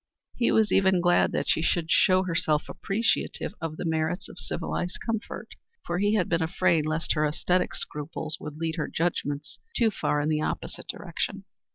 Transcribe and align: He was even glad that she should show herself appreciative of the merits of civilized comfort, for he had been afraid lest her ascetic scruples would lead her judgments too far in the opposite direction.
He 0.35 0.51
was 0.51 0.71
even 0.71 0.99
glad 0.99 1.31
that 1.33 1.47
she 1.47 1.61
should 1.61 1.91
show 1.91 2.23
herself 2.23 2.67
appreciative 2.67 3.53
of 3.61 3.77
the 3.77 3.85
merits 3.85 4.27
of 4.29 4.39
civilized 4.39 4.97
comfort, 5.05 5.49
for 5.85 5.99
he 5.99 6.15
had 6.15 6.27
been 6.27 6.41
afraid 6.41 6.87
lest 6.87 7.13
her 7.13 7.23
ascetic 7.23 7.75
scruples 7.75 8.39
would 8.39 8.57
lead 8.57 8.77
her 8.77 8.87
judgments 8.87 9.59
too 9.77 9.91
far 9.91 10.19
in 10.19 10.29
the 10.29 10.41
opposite 10.41 10.87
direction. 10.87 11.43